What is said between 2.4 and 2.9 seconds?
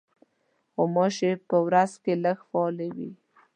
فعالې